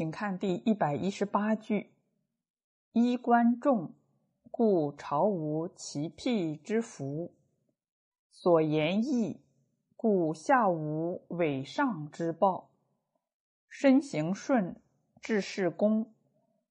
[0.00, 1.92] 请看第一百一十八句
[2.92, 3.92] ：“衣冠重，
[4.50, 7.32] 故朝无其辟之福；
[8.30, 9.42] 所言义，
[9.96, 12.70] 故下无伪上之报；
[13.68, 14.74] 身行顺，
[15.20, 16.10] 治事公，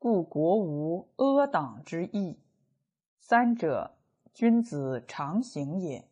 [0.00, 2.40] 故国无阿党之意。
[3.20, 3.94] 三者，
[4.34, 6.08] 君子常行也。”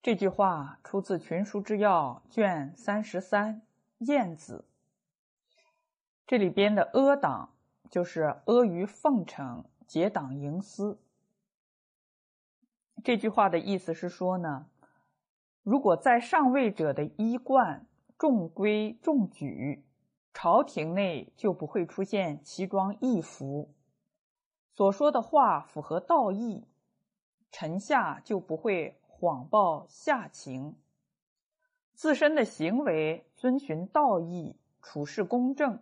[0.00, 3.62] 这句话出自《群书之要》卷三十三
[4.06, 4.64] 《晏子》。
[6.32, 7.52] 这里边的阿党
[7.90, 10.98] 就是阿谀奉承、结党营私。
[13.04, 14.66] 这句话的意思是说呢，
[15.62, 19.84] 如果在上位者的衣冠重规重矩，
[20.32, 23.68] 朝廷内就不会出现奇装异服；
[24.70, 26.66] 所说的话符合道义，
[27.50, 30.76] 臣下就不会谎报下情；
[31.92, 35.78] 自身的行为遵循道义，处事公正。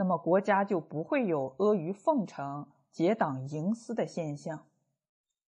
[0.00, 4.66] 那么国家就不会有阿谀奉承、结党营私的现象。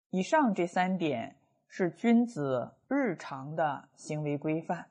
[0.09, 1.35] 以上这三点
[1.67, 4.89] 是君子日常的行为规范。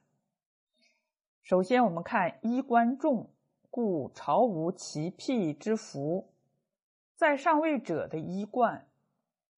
[1.43, 3.31] 首先，我们看衣冠重，
[3.71, 6.29] 故朝无其辟之福。
[7.15, 8.87] 在上位者的衣冠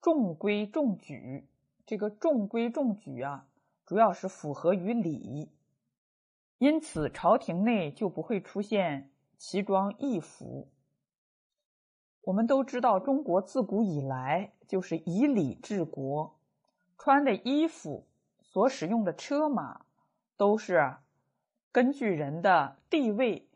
[0.00, 1.48] 重规重矩，
[1.84, 3.48] 这个重规重矩啊，
[3.84, 5.50] 主要是符合于礼，
[6.58, 9.10] 因此朝廷内就不会出现。
[9.38, 10.68] 奇装异服，
[12.22, 16.36] 我们都知道，中国自古以来就是以礼治国，
[16.98, 18.08] 穿的衣服、
[18.42, 19.82] 所使用的车马，
[20.36, 20.96] 都是
[21.70, 23.48] 根据人的地位、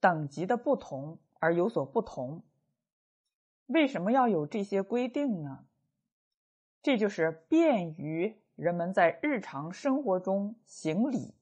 [0.00, 2.42] 等级的不同而有所不同。
[3.66, 5.66] 为什么要有这些规定呢？
[6.82, 11.32] 这就是便于人们在日常生活中行礼，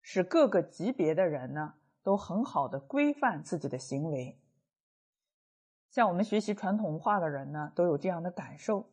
[0.00, 1.74] 使各个级别的人呢。
[2.06, 4.38] 都很好的规范自己的行为，
[5.90, 8.88] 像我们学习传统文化的人呢，都有这样的感受。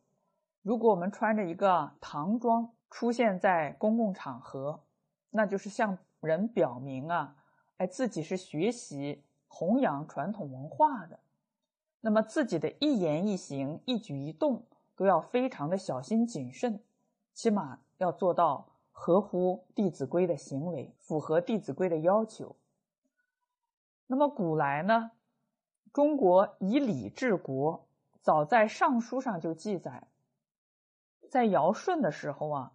[0.62, 4.82] 如果我们穿着一个唐装出现在公共场合，
[5.30, 7.36] 那就是向人表明啊，
[7.76, 11.20] 哎，自己是学习弘扬传统文化的。
[12.00, 14.66] 那么自己的一言一行、一举一动
[14.96, 16.82] 都要非常的小心谨慎，
[17.32, 22.56] 起码要做到合乎《弟子规》的行为，符合《弟子规》的要求。
[24.14, 25.10] 那么古来呢，
[25.92, 27.88] 中国以礼治国，
[28.20, 30.06] 早在《尚书》上就记载，
[31.28, 32.72] 在尧舜的时候啊，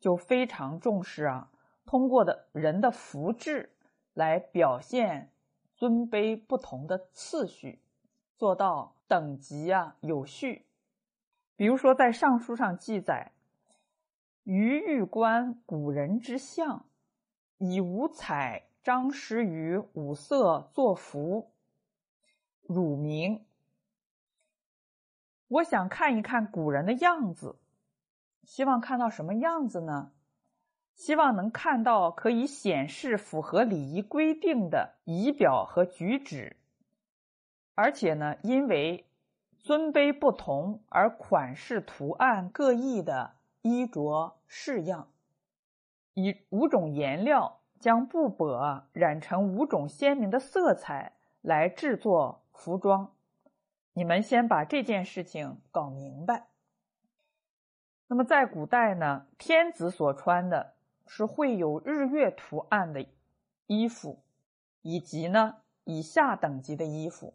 [0.00, 1.50] 就非常重视啊，
[1.84, 3.68] 通过的人的福祉
[4.14, 5.30] 来表现
[5.76, 7.82] 尊卑不同的次序，
[8.38, 10.64] 做到等级啊有序。
[11.54, 13.32] 比如说，在《尚书》上记载
[14.44, 16.86] ：“余欲观古人之相，
[17.58, 21.50] 以五彩。”张师于五色作服，
[22.62, 23.44] 乳名。
[25.48, 27.58] 我想看一看古人的样子，
[28.44, 30.12] 希望看到什么样子呢？
[30.94, 36.56] 希望能看到可以显示符合礼仪规定的仪表和举止，
[37.74, 39.06] 而且呢，因为
[39.58, 45.10] 尊卑不同而款式图案各异的衣着式样，
[46.14, 47.57] 以五种颜料。
[47.80, 53.12] 将布帛染成五种鲜明的色彩来制作服装，
[53.92, 56.48] 你们先把这件事情搞明白。
[58.08, 60.74] 那么在古代呢，天子所穿的
[61.06, 63.06] 是会有日月图案的
[63.66, 64.18] 衣服，
[64.82, 67.34] 以及呢以下等级的衣服；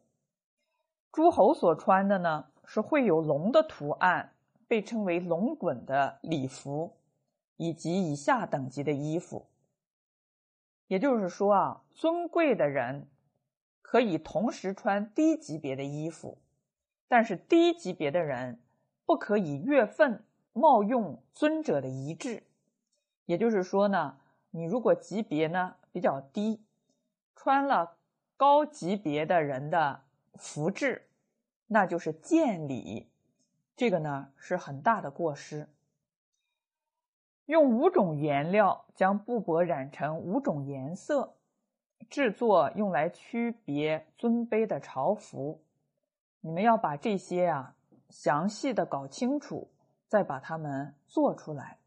[1.11, 4.33] 诸侯所穿的呢是会有龙的图案，
[4.67, 6.97] 被称为龙滚的礼服，
[7.57, 9.45] 以及以下等级的衣服。
[10.87, 13.07] 也就是说啊，尊贵的人
[13.81, 16.37] 可以同时穿低级别的衣服，
[17.07, 18.59] 但是低级别的人
[19.05, 22.43] 不可以越分冒用尊者的仪制。
[23.25, 24.17] 也就是说呢，
[24.51, 26.61] 你如果级别呢比较低，
[27.35, 27.97] 穿了
[28.35, 30.03] 高级别的人的
[30.35, 31.07] 服制，
[31.67, 33.09] 那就是见礼，
[33.75, 35.69] 这个呢是很大的过失。
[37.45, 41.35] 用五种颜料将布帛染成五种颜色，
[42.09, 45.61] 制作用来区别尊卑的朝服。
[46.39, 47.75] 你们要把这些啊
[48.09, 49.69] 详细的搞清楚，
[50.07, 51.79] 再把它们做出来。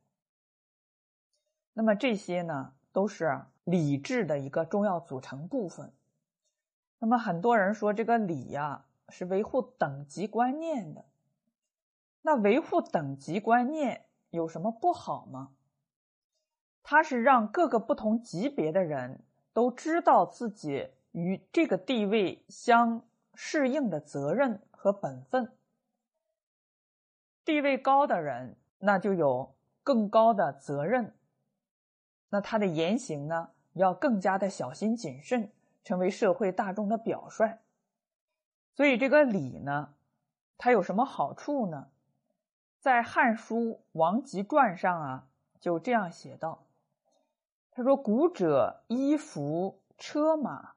[1.73, 5.93] 那么这些呢，都是礼制的一个重要组成部分。
[6.99, 11.05] 那么很多人说这个礼呀是维护等级观念的，
[12.23, 14.06] 那维护等级观念。
[14.31, 15.53] 有什么不好吗？
[16.83, 23.03] 它是让各个不同级别的人都知道自己与这个地位相
[23.35, 25.53] 适应的责任和本分。
[27.45, 31.15] 地位高的人，那就有更高的责任，
[32.29, 35.51] 那他的言行呢，要更加的小心谨慎，
[35.83, 37.59] 成为社会大众的表率。
[38.75, 39.95] 所以这个礼呢，
[40.59, 41.89] 它有什么好处呢？
[42.81, 43.59] 在《汉书·
[43.93, 45.27] 王吉传》上啊，
[45.61, 46.63] 就这样写道
[47.73, 50.75] ：“他说，古者衣服车马，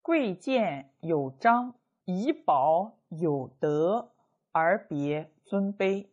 [0.00, 1.74] 贵贱有章，
[2.04, 4.12] 以保有德，
[4.52, 6.06] 而别尊卑。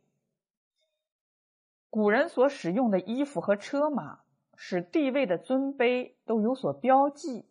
[1.92, 4.20] 古人所使用的衣服和车马，
[4.56, 7.46] 使地位的尊卑都有所标记。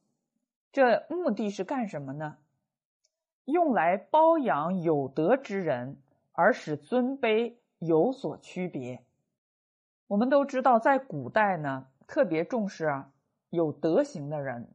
[0.72, 2.38] 这目的是干什么呢？
[3.44, 5.96] 用来包养有德之人，
[6.32, 7.54] 而使尊卑。”
[7.86, 9.04] 有所区别。
[10.06, 13.10] 我们都知道，在古代呢，特别重视啊
[13.50, 14.68] 有德行的人、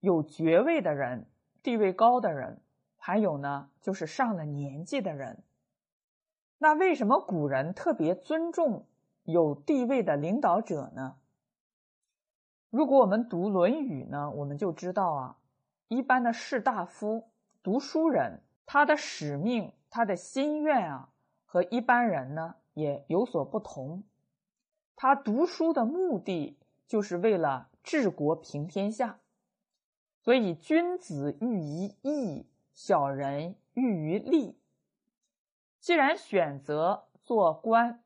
[0.00, 1.26] 有爵位的人、
[1.62, 2.60] 地位高的人，
[2.96, 5.42] 还有呢就是上了年纪的人。
[6.58, 8.86] 那为什么古人特别尊重
[9.24, 11.16] 有地位的领导者呢？
[12.70, 15.36] 如果我们读《论语》呢，我们就知道啊，
[15.88, 17.28] 一般的士大夫、
[17.62, 21.10] 读书人，他的使命、他的心愿啊。
[21.50, 24.04] 和一般人呢也有所不同，
[24.94, 29.18] 他读书的目的就是为了治国平天下，
[30.20, 34.58] 所以君子喻于义，小人喻于利。
[35.80, 38.04] 既然选择做官，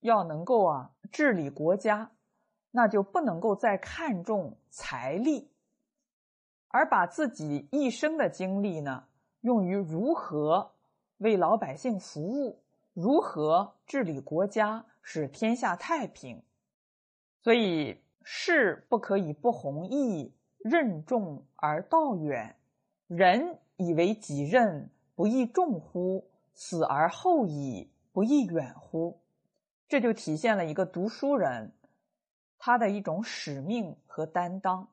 [0.00, 2.10] 要能够啊治理国家，
[2.72, 5.48] 那就不能够再看重财力，
[6.66, 9.04] 而把自己一生的精力呢
[9.42, 10.72] 用于如何
[11.18, 12.63] 为老百姓服务。
[12.94, 16.42] 如何治理国家，使天下太平？
[17.42, 22.56] 所以事不可以不弘毅，任重而道远。
[23.08, 26.30] 人以为己任，不亦重乎？
[26.54, 29.20] 死而后已，不亦远乎？
[29.88, 31.72] 这就体现了一个读书人
[32.58, 34.88] 他的一种使命和担当。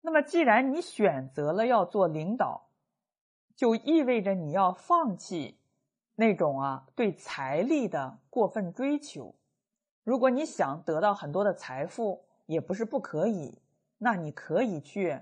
[0.00, 2.68] 那么，既然你选择了要做领导，
[3.54, 5.56] 就意味着你要放弃。
[6.18, 9.34] 那种啊，对财力的过分追求，
[10.02, 13.60] 如果你想得到很多的财富，也不是不可以。
[13.98, 15.20] 那你可以去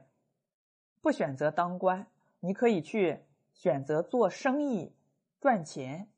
[1.01, 2.07] 不选择当官，
[2.41, 4.95] 你可以去选择做生意
[5.41, 6.09] 赚钱。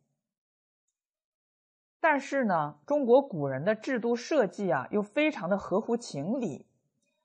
[2.00, 6.66] 但是呢，中国古人的制度设计啊，又非常的合乎情理，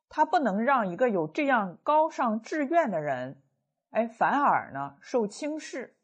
[0.09, 3.41] 他不能让一个有这样高尚志愿的人，
[3.91, 5.95] 哎，反而呢受轻视。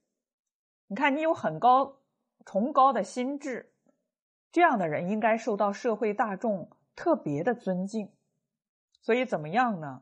[0.88, 1.98] 你看，你有很高
[2.46, 3.72] 崇高的心智，
[4.52, 8.12] 这样的人应该受到社会大众特别的尊敬。
[9.02, 10.02] 所以怎么样呢？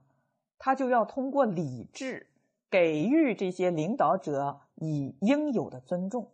[0.57, 2.27] 他就要通过理智
[2.69, 6.31] 给予这些领导者以应有的尊重。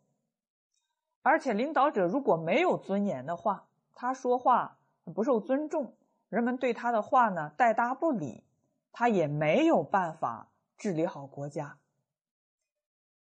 [1.22, 4.78] 而且，领导者如果没有尊严的话，他说话
[5.14, 5.94] 不受尊重，
[6.30, 8.44] 人们对他的话呢带搭不理，
[8.92, 11.78] 他也没有办法治理好国家。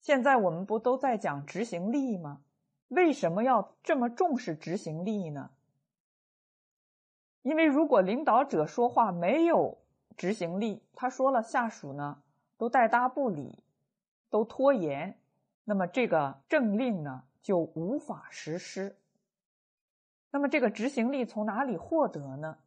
[0.04, 2.42] 现在我们不都在讲执行力吗？
[2.90, 5.50] 为什么要这么重视执行力呢？
[7.42, 9.78] 因为如果领导者说话没有
[10.18, 12.22] 执行力，他说了下属呢
[12.58, 13.64] 都带搭不理，
[14.30, 15.18] 都拖延，
[15.64, 18.98] 那么这个政令呢就无法实施。
[20.32, 22.58] 那么这个执行力从哪里获得呢？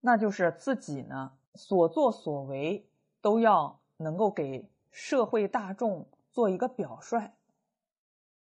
[0.00, 2.86] 那就是自己呢所作所为
[3.20, 6.06] 都要能够给社会大众。
[6.34, 7.30] 做一个表率，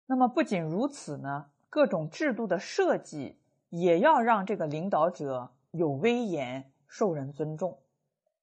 [0.08, 7.78] 那么不仅如此呢，各种制度的设计也要让这个领导者有威严、受人尊重。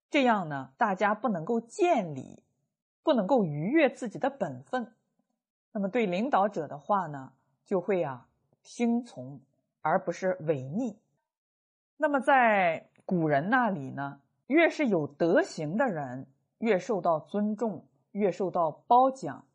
[0.08, 2.44] 这样呢，大家不能够见礼，
[3.02, 4.94] 不能够逾越自己的本分，
[5.72, 7.32] 那么对领导者的话呢，
[7.66, 8.28] 就会啊
[8.62, 9.40] 听从，
[9.80, 10.96] 而不是违逆。
[11.96, 16.28] 那么在古人那里呢，越是有德行的人，
[16.58, 17.84] 越受到尊重。
[18.12, 19.46] 越受到褒奖，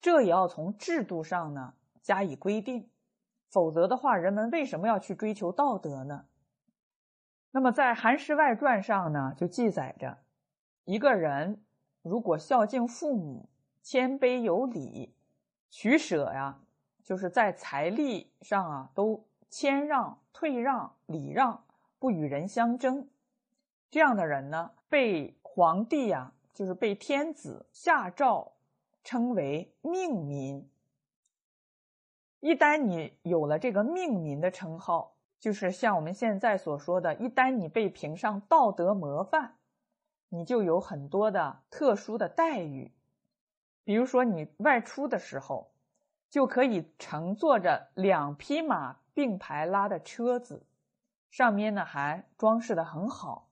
[0.00, 2.90] 这也要从制度上呢加以规定，
[3.50, 6.26] 否则的话，人们为什么要去追求道德呢？
[7.52, 10.18] 那么在《韩诗外传》上呢，就记载着，
[10.84, 11.62] 一个人
[12.02, 13.48] 如果孝敬父母、
[13.82, 15.14] 谦卑有礼、
[15.68, 16.60] 取舍呀，
[17.02, 21.64] 就是在财力上啊都谦让、退让、礼让，
[21.98, 23.08] 不与人相争，
[23.90, 26.32] 这样的人呢，被皇帝呀。
[26.52, 28.52] 就是被天子下诏
[29.02, 30.68] 称为命民。
[32.40, 39.56] 一旦你有了这个命民的称号，就是像我们现在所说的，一旦你被评上道德模范，
[40.28, 42.92] 你就有很多的特殊的待遇。
[43.84, 45.72] 比如说，你外出的时候，
[46.30, 50.66] 就可以乘坐着两匹马并排拉的车子，
[51.30, 53.48] 上面呢还装饰的很好。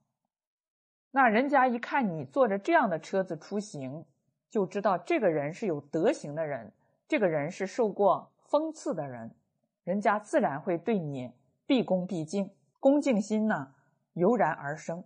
[1.11, 4.05] 那人家一看你坐着这样的车子出行，
[4.49, 6.71] 就知道这个人是有德行的人，
[7.07, 9.35] 这个人是受过封赐的人，
[9.83, 11.31] 人家自然会对你
[11.65, 12.49] 毕恭毕敬，
[12.79, 13.73] 恭敬心呢
[14.13, 15.03] 油然而生。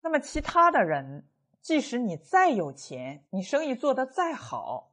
[0.00, 1.26] 那么其他的人。
[1.62, 4.92] 即使你再有钱，你生意做得再好，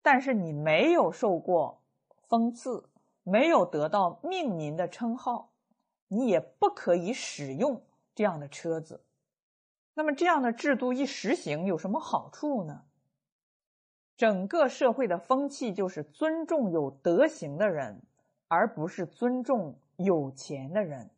[0.00, 1.82] 但是你没有受过
[2.28, 2.88] 封赐，
[3.24, 5.50] 没有得到命民的称号，
[6.06, 7.82] 你也不可以使用
[8.14, 9.02] 这样的车子。
[9.94, 12.82] 那么这样的制度一实行，有什么好处呢？
[14.16, 18.02] 整个社会的风气就是尊重有德行的人，
[18.48, 21.10] 而不是尊重有钱的人。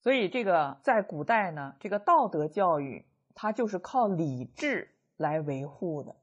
[0.00, 3.04] 所以，这个在古代呢，这个道德教育。
[3.38, 4.88] 它就是靠理智
[5.18, 6.16] 来维护的。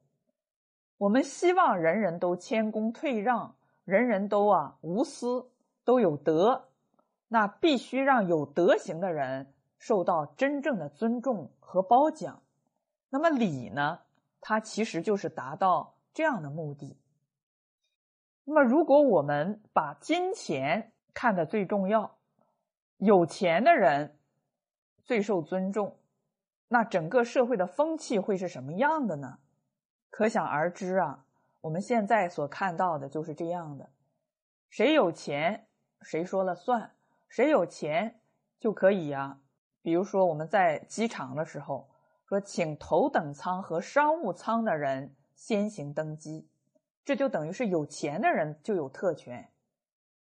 [0.98, 5.48] 我们希望人人都谦恭退让，人人都啊无私，
[5.86, 6.70] 都有德。
[7.28, 9.53] 那必须让有德行的人
[9.86, 12.42] 受到真正的尊重和褒奖。
[13.10, 14.00] 那么礼呢？
[14.40, 16.98] 它其实就是达到这样的目的。
[18.46, 22.16] 那么，如果我们把金钱看得最重要，
[22.96, 24.18] 有钱的人
[25.04, 25.98] 最受尊重。
[26.70, 29.40] 那整个社会的风气会是什么样的呢？
[30.10, 31.26] 可想而知啊！
[31.60, 33.90] 我们现在所看到的就是这样的：
[34.70, 35.68] 谁有钱
[36.02, 36.96] 谁说了算，
[37.28, 38.22] 谁有钱
[38.60, 39.42] 就可以啊。
[39.84, 41.88] 比如说我们在机场的时候，
[42.28, 46.50] 说请头等舱和商务舱的人先行登机，
[47.06, 49.48] 这就等于是有钱的人就有特权。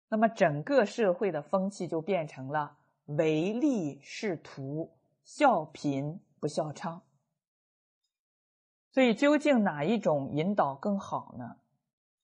[0.08, 2.76] 那么整个社会的风气就变成了
[3.06, 4.92] 唯利是图、
[5.24, 6.20] 笑贫。
[6.42, 7.02] 不笑娼，
[8.94, 11.58] 所以究竟哪一种引导更好呢？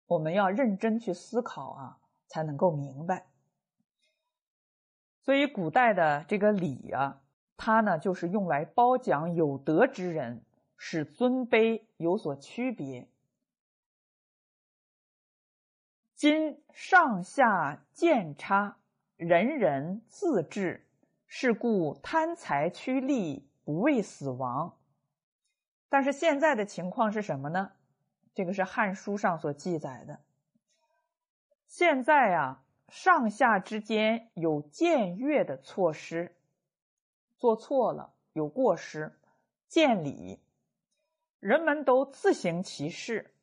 [0.06, 3.26] 我们要认真去思考啊，才能够明白。
[5.22, 7.22] 所以古代的这个礼啊，
[7.58, 10.44] 它呢就是用来褒奖有德之人，
[10.78, 13.08] 使尊卑有所区别。
[16.16, 18.78] 今上下见差，
[19.18, 20.86] 人人自治，
[21.28, 23.50] 是故贪财趋利。
[23.66, 24.78] 不畏死亡，
[25.90, 27.72] 但是现在的情况是什么呢？
[28.36, 30.20] 这个是《汉书》上所记载的。
[31.66, 36.36] 现在啊，上下之间有僭越的措施，
[37.46, 39.20] 做错了有过失，
[39.68, 40.40] 见礼，
[41.40, 43.36] 人们都自行其事，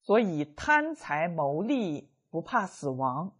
[0.00, 3.32] 所以贪财谋利，不怕死亡。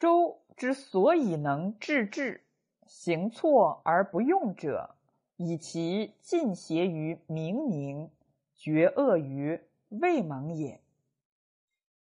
[0.00, 2.44] 周之所以能治治。
[2.86, 4.96] 行错而不用者，
[5.36, 8.10] 以其尽邪于明明，
[8.56, 10.82] 绝恶于未蒙也。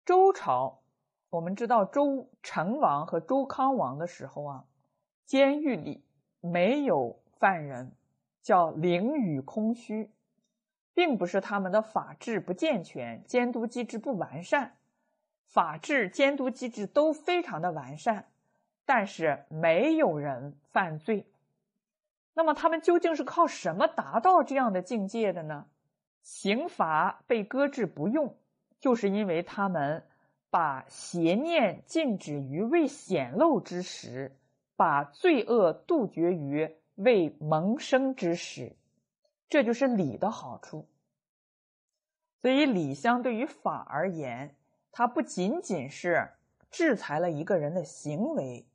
[0.05, 0.79] 周朝，
[1.31, 4.65] 我们知道周成王和周康王的时候啊，
[5.25, 6.05] 监狱里
[6.51, 7.93] 没有犯人，
[8.43, 10.11] 叫囹圄空虚，
[10.95, 14.77] 并不是他们的法制不健全，监督机制不完善，
[15.45, 18.27] 法制监督机制都非常的完善。
[18.89, 21.27] 但是没有人犯罪，
[22.35, 25.67] 那么他们究竟是靠什么达到这样的境界的呢？
[26.23, 28.37] 刑罚被搁置不用，
[28.79, 30.05] 就是因为他们
[30.51, 34.37] 把邪念禁止于未显露之时，
[34.77, 38.77] 把罪恶杜绝于未萌生之时，
[39.49, 40.87] 这就是礼的好处。
[42.43, 44.55] 所以礼相对于法而言，
[44.93, 46.31] 它不仅仅是
[46.71, 48.67] 制裁了一个人的行为。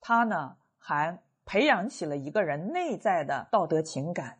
[0.00, 4.39] 它呢，还培养起了一个人内在的道德情感。